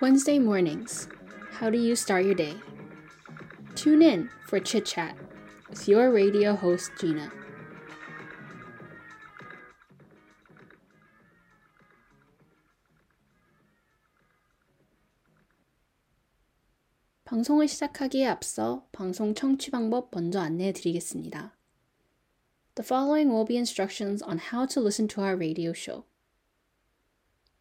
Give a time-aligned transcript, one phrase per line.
[0.00, 1.08] Wednesday mornings.
[1.52, 2.54] How do you start your day?
[3.76, 5.16] Tune in for Chit Chat
[5.70, 7.30] with your radio host, Gina.
[17.42, 21.56] 방송을 시작하기에 앞서 방송 청취 방법 먼저 안내해 드리겠습니다.
[22.76, 26.04] The following will be instructions on how to listen to our radio show.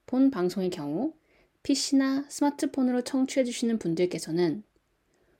[0.05, 1.15] 본 방송의 경우
[1.63, 4.61] PC나 스마트폰으로 청취해 주시는 분들께서는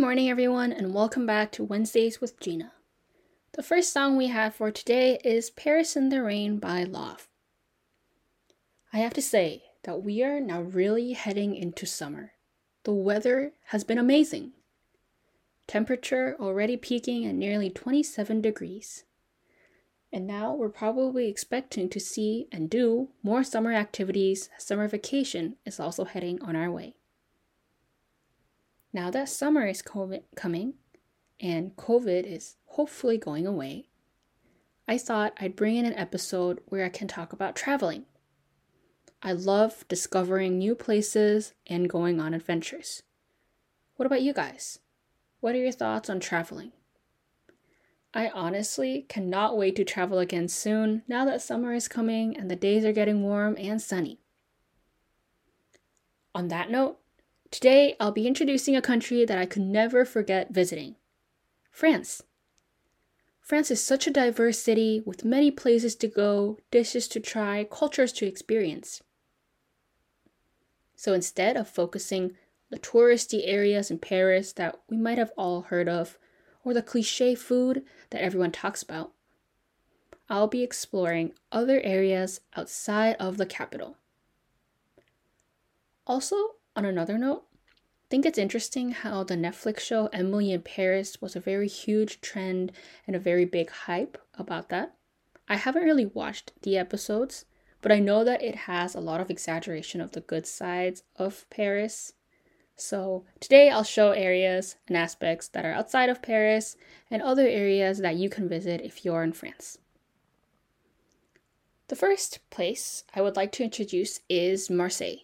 [0.00, 2.72] morning, everyone, and welcome back to Wednesdays with Gina.
[3.52, 7.28] The first song we have for today is Paris in the Rain by Lauv.
[8.92, 12.32] I have to say that we are now really heading into summer.
[12.82, 14.54] The weather has been amazing.
[15.66, 19.04] Temperature already peaking at nearly 27 degrees.
[20.12, 24.48] And now we're probably expecting to see and do more summer activities.
[24.58, 26.94] Summer vacation is also heading on our way.
[28.92, 30.74] Now that summer is COVID coming
[31.40, 33.88] and COVID is hopefully going away,
[34.86, 38.04] I thought I'd bring in an episode where I can talk about traveling.
[39.22, 43.02] I love discovering new places and going on adventures.
[43.96, 44.78] What about you guys?
[45.44, 46.72] What are your thoughts on traveling?
[48.14, 52.56] I honestly cannot wait to travel again soon now that summer is coming and the
[52.56, 54.20] days are getting warm and sunny.
[56.34, 56.96] On that note,
[57.50, 60.96] Today, I'll be introducing a country that I could never forget visiting
[61.70, 62.22] France.
[63.42, 68.14] France is such a diverse city with many places to go, dishes to try, cultures
[68.14, 69.02] to experience.
[70.96, 72.34] So instead of focusing
[72.70, 76.18] the touristy areas in Paris that we might have all heard of,
[76.64, 79.12] or the cliche food that everyone talks about,
[80.28, 83.98] I'll be exploring other areas outside of the capital.
[86.06, 86.36] Also,
[86.74, 91.34] on another note, I think it's interesting how the Netflix show Emily in Paris was
[91.34, 92.72] a very huge trend
[93.06, 94.94] and a very big hype about that.
[95.48, 97.44] I haven't really watched the episodes,
[97.82, 101.48] but I know that it has a lot of exaggeration of the good sides of
[101.50, 102.14] Paris.
[102.76, 106.76] So, today I'll show areas and aspects that are outside of Paris
[107.10, 109.78] and other areas that you can visit if you're in France.
[111.88, 115.18] The first place I would like to introduce is Marseille.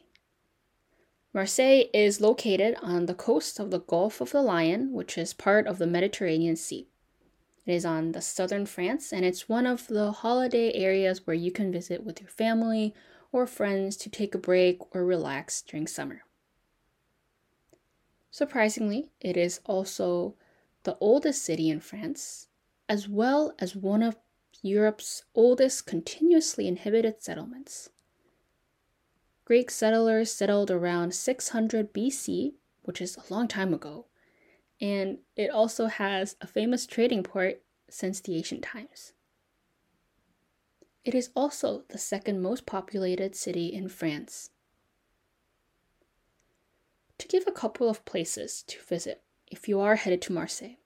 [1.33, 5.67] Marseille is located on the coast of the Gulf of the Lion, which is part
[5.67, 6.89] of the Mediterranean Sea.
[7.67, 11.51] It is on the southern France, and it's one of the holiday areas where you
[11.51, 12.95] can visit with your family
[13.33, 16.25] or friends to take a break or relax during summer.
[18.31, 20.37] Surprisingly, it is also
[20.85, 22.49] the oldest city in France,
[22.89, 24.17] as well as one of
[24.63, 27.91] Europe's oldest continuously inhabited settlements.
[29.45, 34.07] Greek settlers settled around 600 BC, which is a long time ago,
[34.81, 39.13] and it also has a famous trading port since the ancient times.
[41.05, 44.51] It is also the second most populated city in France.
[47.21, 50.77] To give a couple of places to visit if you are headed to Marseille.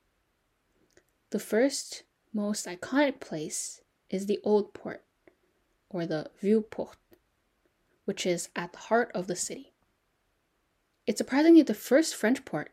[1.31, 2.03] The first
[2.33, 5.05] most iconic place is the Old Port,
[5.89, 6.97] or the Vieux Port,
[8.05, 9.75] which is at the heart of the city.
[11.07, 12.73] It's surprisingly the first French port.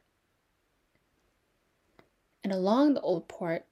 [2.44, 3.68] And along the Old Port,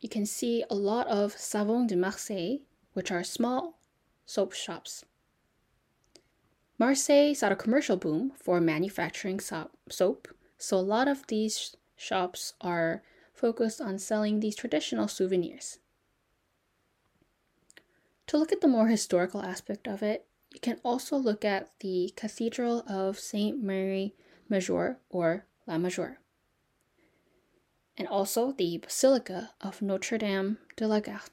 [0.00, 2.58] you can see a lot of Savon de Marseille,
[2.92, 3.78] which are small
[4.26, 5.06] soap shops.
[6.78, 10.28] Marseille saw a commercial boom for manufacturing soap,
[10.58, 13.02] so a lot of these shops are
[13.32, 15.78] focused on selling these traditional souvenirs.
[18.28, 22.12] To look at the more historical aspect of it, you can also look at the
[22.14, 24.14] Cathedral of Saint Mary
[24.48, 26.20] Major or La Major,
[27.96, 31.30] and also the Basilica of Notre Dame de la Garde.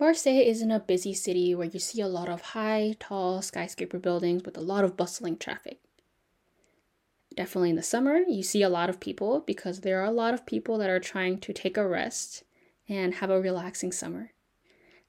[0.00, 4.42] Marseille isn't a busy city where you see a lot of high, tall skyscraper buildings
[4.46, 5.78] with a lot of bustling traffic.
[7.36, 10.32] Definitely in the summer, you see a lot of people because there are a lot
[10.32, 12.44] of people that are trying to take a rest
[12.88, 14.32] and have a relaxing summer.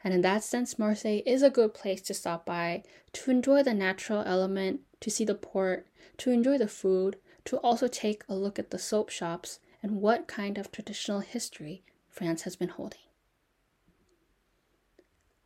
[0.03, 2.83] And in that sense, Marseille is a good place to stop by
[3.13, 7.15] to enjoy the natural element, to see the port, to enjoy the food,
[7.45, 11.81] to also take a look at the soap shops and what kind of traditional history
[12.09, 12.99] France has been holding.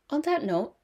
[0.08, 0.74] On that note,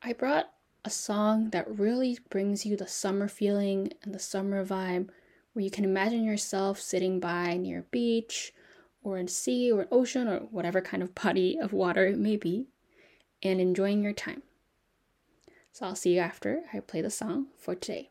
[0.00, 0.50] I brought
[0.82, 5.10] a song that really brings you the summer feeling and the summer vibe,
[5.52, 8.54] where you can imagine yourself sitting by near a beach
[9.02, 12.36] or a sea or an ocean or whatever kind of body of water it may
[12.36, 12.66] be,
[13.42, 14.42] and enjoying your time.
[15.72, 18.10] So I'll see you after I play the song for today.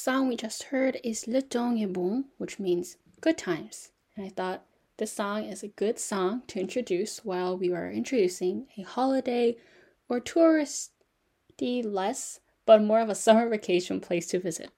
[0.00, 3.90] Song we just heard is Le Temps bon, which means good times.
[4.16, 4.64] And I thought
[4.96, 9.56] this song is a good song to introduce while we are introducing a holiday
[10.08, 14.70] or touristy less, but more of a summer vacation place to visit.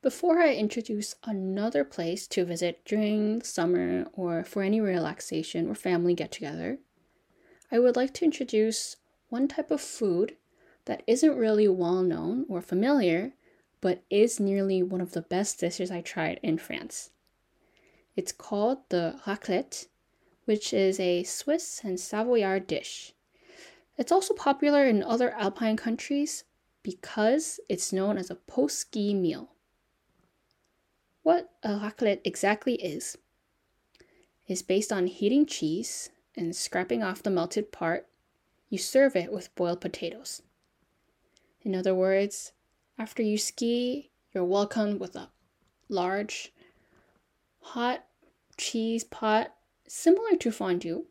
[0.00, 5.74] Before I introduce another place to visit during the summer or for any relaxation or
[5.74, 6.78] family get together,
[7.70, 8.96] I would like to introduce
[9.28, 10.36] one type of food
[10.84, 13.32] that isn't really well known or familiar,
[13.80, 17.10] but is nearly one of the best dishes I tried in France.
[18.16, 19.86] It's called the raclette,
[20.44, 23.12] which is a Swiss and Savoyard dish.
[23.96, 26.44] It's also popular in other alpine countries
[26.82, 29.50] because it's known as a post ski meal.
[31.22, 33.18] What a raclette exactly is,
[34.46, 38.08] is based on heating cheese and scraping off the melted part.
[38.68, 40.42] You serve it with boiled potatoes.
[41.62, 42.52] In other words,
[42.98, 45.30] after you ski, you're welcomed with a
[45.88, 46.52] large,
[47.60, 48.04] hot
[48.56, 49.54] cheese pot
[49.86, 51.06] similar to fondue,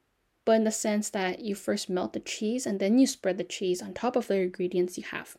[0.45, 3.43] but in the sense that you first melt the cheese and then you spread the
[3.43, 5.37] cheese on top of the ingredients you have.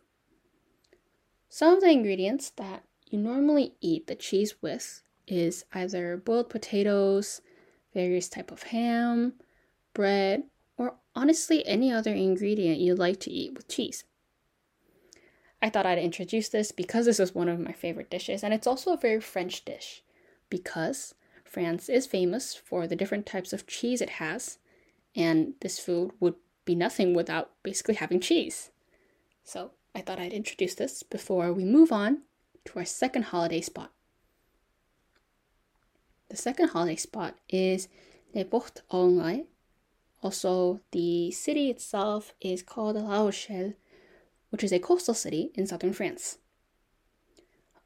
[1.49, 7.41] Some of the ingredients that you normally eat the cheese with is either boiled potatoes,
[7.93, 9.35] various type of ham,
[9.95, 10.45] bread,
[10.77, 14.05] or honestly any other ingredient you like to eat with cheese.
[15.63, 18.67] I thought I'd introduce this because this is one of my favorite dishes, and it's
[18.67, 20.03] also a very French dish
[20.49, 21.15] because
[21.45, 24.59] France is famous for the different types of cheese it has,
[25.15, 28.71] and this food would be nothing without basically having cheese.
[29.45, 32.23] So I thought I'd introduce this before we move on
[32.67, 33.91] to our second holiday spot.
[36.29, 37.89] The second holiday spot is
[38.35, 39.47] Les Portes Orangais.
[40.23, 43.73] Also, the city itself is called La Rochelle
[44.51, 46.39] which is a coastal city in southern France.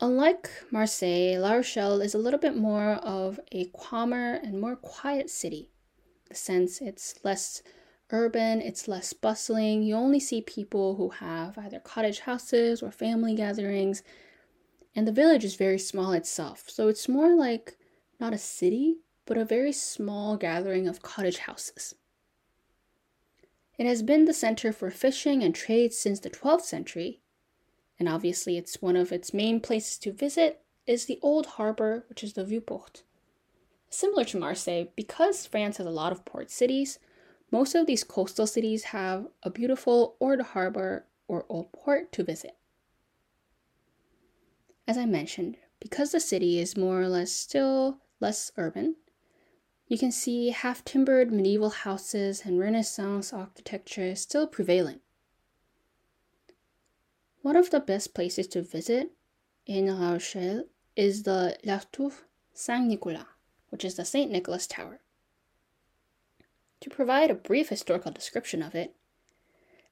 [0.01, 5.31] Unlike Marseille, La Rochelle is a little bit more of a calmer and more quiet
[5.31, 5.71] city.
[6.25, 7.63] In the sense it's less
[8.11, 9.83] urban, it's less bustling.
[9.83, 14.03] You only see people who have either cottage houses or family gatherings,
[14.97, 16.65] and the village is very small itself.
[16.69, 17.77] So it's more like
[18.21, 21.95] not a city, but a very small gathering of cottage houses.
[23.77, 27.21] It has been the center for fishing and trade since the 12th century,
[27.99, 32.23] and obviously it's one of its main places to visit is the old harbor, which
[32.23, 33.03] is the Vieux Port.
[33.89, 36.99] Similar to Marseille, because France has a lot of port cities,
[37.51, 42.57] most of these coastal cities have a beautiful old harbor or old port to visit.
[44.87, 48.97] As I mentioned, because the city is more or less still less urban,
[49.87, 55.01] you can see half timbered medieval houses and Renaissance architecture still prevailing.
[57.43, 59.13] One of the best places to visit
[59.67, 60.65] in La Rochelle
[60.97, 62.13] is the La Tour
[62.55, 63.27] Saint Nicolas,
[63.69, 64.31] which is the St.
[64.31, 65.01] Nicholas Tower.
[66.81, 68.95] To provide a brief historical description of it,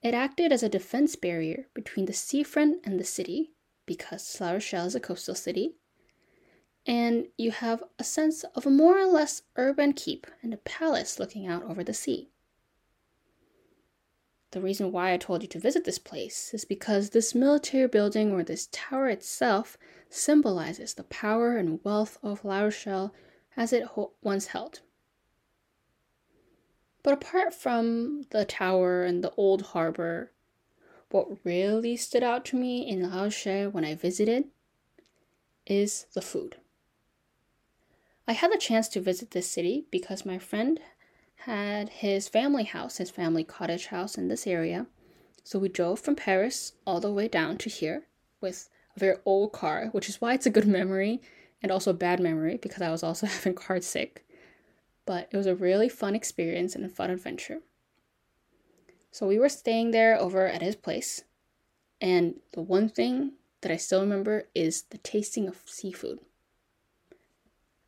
[0.03, 3.53] it acted as a defense barrier between the seafront and the city,
[3.87, 5.75] because La Rochelle is a coastal city,
[6.87, 11.19] and you have a sense of a more or less urban keep and a palace
[11.19, 12.29] looking out over the sea.
[14.51, 18.33] The reason why I told you to visit this place is because this military building
[18.33, 19.79] or this tower itself
[20.11, 23.15] symbolizes the power and wealth of La Rochelle
[23.57, 24.81] as it ho- once held.
[27.03, 30.33] But apart from the tower and the old harbor,
[31.11, 34.45] what really stood out to me in La Rochelle when I visited
[35.67, 36.57] is the food.
[38.27, 40.81] I had the chance to visit this city because my friend
[41.45, 44.87] had his family house, his family cottage house in this area.
[45.43, 48.05] So we drove from Paris all the way down to here
[48.41, 51.21] with a very old car, which is why it's a good memory
[51.63, 54.25] and also a bad memory because I was also having car sick.
[55.05, 57.61] But it was a really fun experience and a fun adventure.
[59.11, 61.25] So we were staying there over at his place.
[62.01, 66.21] And the one thing that I still remember is the tasting of seafood.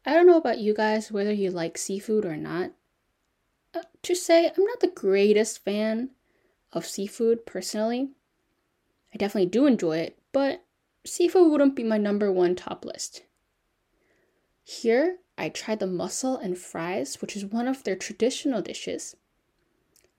[0.07, 2.73] I don't know about you guys whether you like seafood or not,
[3.73, 6.11] uh, to say I'm not the greatest fan
[6.73, 8.11] of seafood personally.
[9.15, 10.65] I definitely do enjoy it, but
[11.07, 13.23] seafood wouldn't be my number one top list.
[14.63, 19.17] Here, I tried the mussel and fries, which is one of their traditional dishes.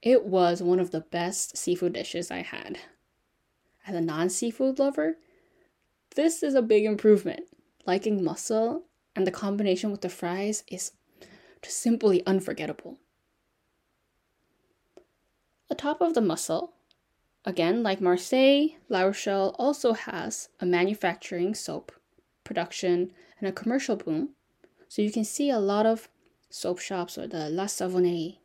[0.02, 2.80] It was one of the best seafood dishes I had.
[3.88, 5.18] As a non seafood lover,
[6.16, 7.42] this is a big improvement.
[7.86, 8.86] Liking mussel
[9.16, 10.92] and the combination with the fries is
[11.62, 13.00] just simply unforgettable.
[15.70, 16.74] Atop of the mussel,
[17.44, 21.92] again, like Marseille, La Rochelle also has a manufacturing soap
[22.44, 24.30] production and a commercial boom.
[24.88, 26.10] So you can see a lot of
[26.50, 28.38] soap shops or the La Savonnerie.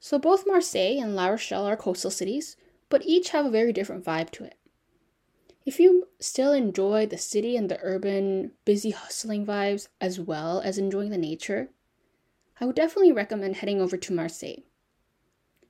[0.00, 2.56] So both Marseille and La Rochelle are coastal cities,
[2.88, 4.56] but each have a very different vibe to it.
[5.64, 10.76] If you still enjoy the city and the urban, busy, hustling vibes as well as
[10.76, 11.70] enjoying the nature,
[12.60, 14.64] I would definitely recommend heading over to Marseille.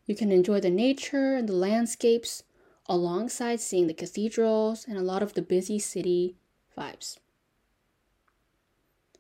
[0.06, 2.42] You can enjoy the nature and the landscapes
[2.86, 6.36] alongside seeing the cathedrals and a lot of the busy city
[6.76, 7.18] vibes.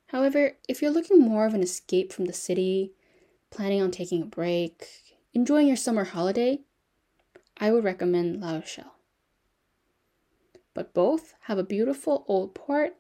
[0.06, 2.92] However, if you're looking more of an escape from the city,
[3.50, 4.88] planning on taking a break,
[5.34, 6.60] enjoying your summer holiday,
[7.58, 8.94] I would recommend La Rochelle.
[10.74, 12.96] But both have a beautiful old port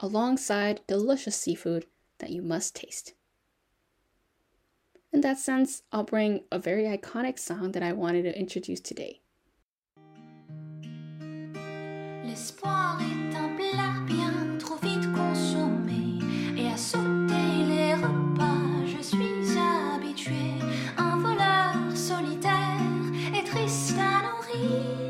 [0.00, 1.86] alongside delicious seafood
[2.18, 3.14] that you must taste.
[5.12, 9.20] In that sense, I'll bring a very iconic song that I wanted to introduce today.
[12.24, 16.18] L'espoir est un plat bien trop vite consommé
[16.56, 20.58] et à sauter les repas, je suis habitué.
[20.96, 22.80] Un voleur solitaire
[23.38, 25.02] et triste à nourrir.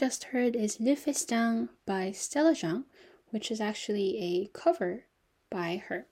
[0.00, 2.86] Just heard is Le Festin by Stella Jean,
[3.28, 5.04] which is actually a cover
[5.50, 6.06] by her.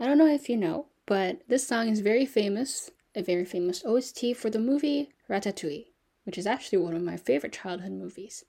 [0.00, 3.84] I don't know if you know, but this song is very famous, a very famous
[3.84, 5.86] OST for the movie Ratatouille,
[6.24, 8.44] which is actually one of my favorite childhood movies.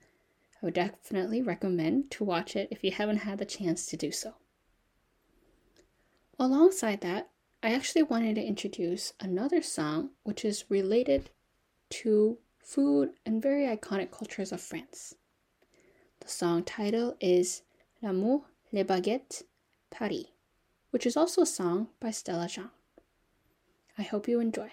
[0.63, 4.12] I would definitely recommend to watch it if you haven't had the chance to do
[4.12, 4.34] so.
[6.39, 7.30] Alongside that,
[7.62, 11.30] I actually wanted to introduce another song which is related
[11.92, 15.16] to food and very iconic cultures of France.
[16.20, 17.62] The song title is
[18.02, 18.42] L'amour,
[18.72, 19.44] les baguettes,
[19.92, 20.26] Paris,
[20.90, 22.72] which is also a song by Stella Jean.
[23.98, 24.72] I hope you enjoy.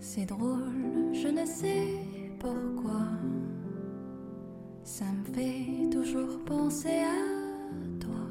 [0.00, 1.98] C'est drôle, je ne sais
[2.40, 3.17] pourquoi.
[5.34, 8.26] Fait toujours penser à toi.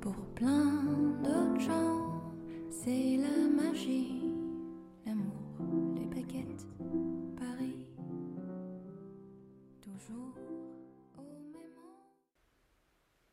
[0.00, 0.82] Pour plein
[1.22, 2.22] d'autres gens,
[2.70, 4.22] c'est la magie,
[5.06, 5.34] l'amour,
[5.96, 6.66] les baguettes,
[7.36, 7.86] Paris.
[9.82, 10.34] Toujours
[11.18, 11.52] au même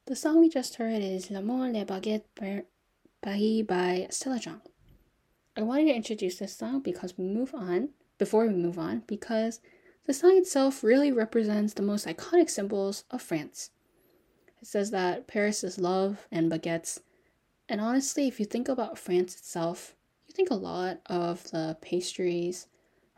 [0.05, 2.27] The song we just heard is L'amour, les baguettes,
[3.21, 4.61] Paris by Stella Jean.
[5.55, 9.61] I wanted to introduce this song because we move on, before we move on, because
[10.09, 13.69] the song itself really represents the most iconic symbols of France.
[14.59, 17.01] It says that Paris is love and baguettes.
[17.69, 22.65] And honestly, if you think about France itself, you think a lot of the pastries,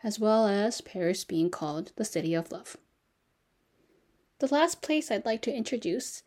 [0.04, 2.76] as well as Paris being called the city of love.
[4.40, 6.24] The last place I'd like to introduce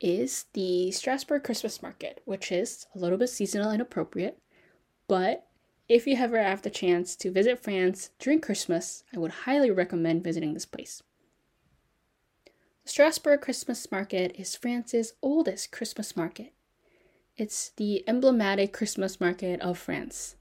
[0.00, 4.38] is the Strasbourg Christmas Market, which is a little bit seasonal and appropriate,
[5.08, 5.45] but
[5.88, 10.24] if you ever have the chance to visit France during Christmas, I would highly recommend
[10.24, 11.02] visiting this place.
[12.84, 16.52] The Strasbourg Christmas Market is France's oldest Christmas market.
[17.36, 20.36] It's the emblematic Christmas market of France.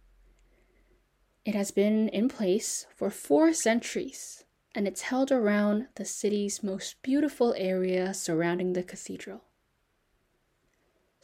[1.44, 7.02] It has been in place for four centuries, and it's held around the city's most
[7.04, 9.44] beautiful area surrounding the cathedral.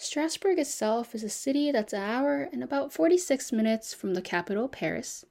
[0.01, 4.67] Strasbourg itself is a city that's an hour and about 46 minutes from the capital,
[4.67, 5.25] Paris.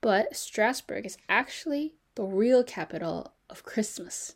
[0.00, 4.34] But Strasbourg is actually the real capital of Christmas.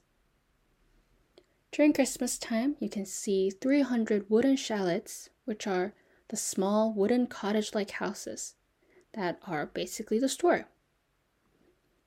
[1.72, 5.92] During Christmas time, you can see 300 wooden chalets, which are
[6.28, 8.54] the small wooden cottage like houses
[9.14, 10.68] that are basically the store.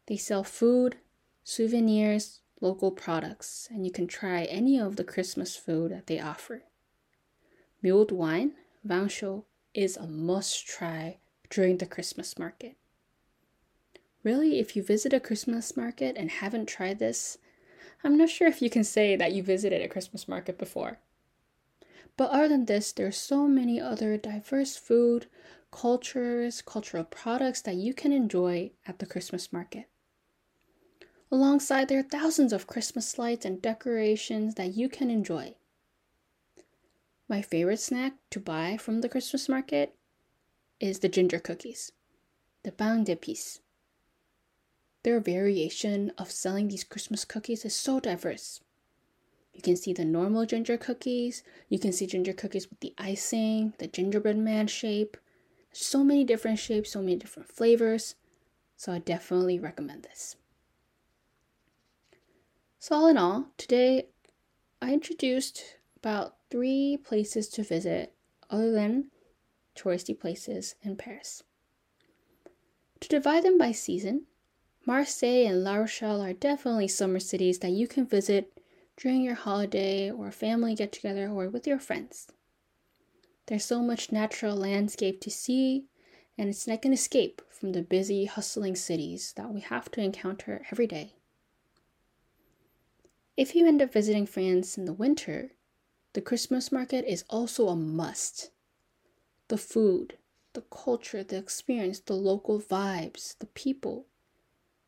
[0.05, 0.95] They sell food,
[1.43, 6.63] souvenirs, local products, and you can try any of the Christmas food that they offer.
[7.85, 9.43] Mulled wine, vin
[9.75, 11.19] is a must try
[11.51, 12.77] during the Christmas market.
[14.23, 17.37] Really, if you visit a Christmas market and haven't tried this,
[18.03, 20.97] I'm not sure if you can say that you visited a Christmas market before.
[22.17, 25.27] But other than this, there are so many other diverse food,
[25.69, 29.85] cultures, cultural products that you can enjoy at the Christmas market.
[31.31, 35.53] Alongside, there are thousands of Christmas lights and decorations that you can enjoy.
[37.27, 39.95] My favorite snack to buy from the Christmas market
[40.79, 41.91] is the ginger cookies,
[42.63, 43.61] the pain d'épices.
[45.01, 48.61] Their variation of selling these Christmas cookies is so diverse.
[49.53, 53.73] You can see the normal ginger cookies, you can see ginger cookies with the icing,
[53.79, 55.17] the gingerbread man shape.
[55.71, 58.15] So many different shapes, so many different flavors.
[58.77, 60.35] So I definitely recommend this.
[62.79, 64.09] So, all in all, today
[64.81, 68.13] I introduced about three places to visit
[68.49, 69.11] other than
[69.75, 71.43] touristy places in Paris.
[73.01, 74.23] To divide them by season,
[74.85, 78.59] Marseille and La Rochelle are definitely summer cities that you can visit
[78.97, 82.27] during your holiday or family get together or with your friends.
[83.47, 85.85] There's so much natural landscape to see,
[86.37, 90.65] and it's like an escape from the busy, hustling cities that we have to encounter
[90.71, 91.13] every day.
[93.37, 95.51] If you end up visiting France in the winter,
[96.15, 98.49] the Christmas market is also a must.
[99.49, 100.17] The food,
[100.53, 104.05] the culture, the experience, the local vibes, the people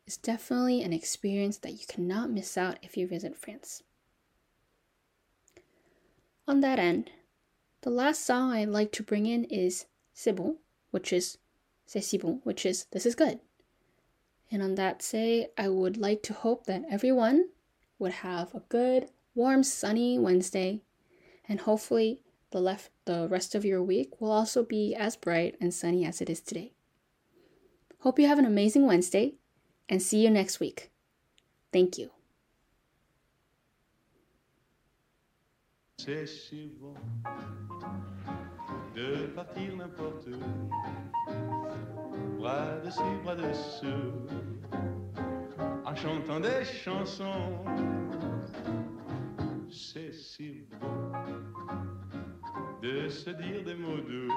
[0.06, 3.82] is definitely an experience that you cannot miss out if you visit France.
[6.46, 7.10] On that end,
[7.82, 10.56] the last song I'd like to bring in is C'est bon,
[10.92, 11.36] which is
[11.84, 13.38] C'est si bon, which is This is good.
[14.50, 17.50] And on that say, I would like to hope that everyone
[17.98, 20.80] would have a good, warm, sunny Wednesday
[21.48, 25.72] and hopefully the left the rest of your week will also be as bright and
[25.72, 26.72] sunny as it is today.
[28.00, 29.34] Hope you have an amazing Wednesday
[29.88, 30.90] and see you next week.
[31.72, 32.10] Thank you.
[35.98, 36.94] C'est si bon
[38.94, 40.38] de partir n'importe où,
[42.38, 44.28] bras dessus, bras dessous,
[45.84, 47.52] en chantant des chansons.
[49.70, 50.07] C'est
[53.10, 54.32] se dire des mots doux,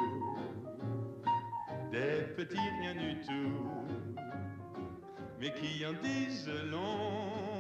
[1.92, 4.16] des petits rien du tout,
[5.40, 7.51] mais qui en disent long